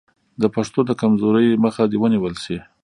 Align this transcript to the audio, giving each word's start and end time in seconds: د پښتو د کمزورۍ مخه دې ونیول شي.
د 0.41 0.43
پښتو 0.55 0.79
د 0.85 0.91
کمزورۍ 1.01 1.47
مخه 1.65 1.83
دې 1.91 1.97
ونیول 1.99 2.35
شي. 2.43 2.57